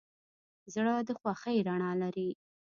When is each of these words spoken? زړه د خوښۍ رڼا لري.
زړه 0.73 0.93
د 1.07 1.09
خوښۍ 1.19 1.57
رڼا 1.67 1.91
لري. 2.01 2.29